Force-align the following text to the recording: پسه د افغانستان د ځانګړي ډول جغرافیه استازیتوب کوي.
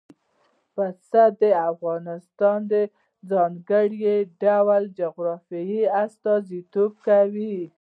پسه 0.75 1.23
د 1.41 1.43
افغانستان 1.71 2.59
د 2.71 2.73
ځانګړي 3.31 4.17
ډول 4.41 4.83
جغرافیه 4.99 5.81
استازیتوب 6.03 6.91
کوي. 7.07 7.59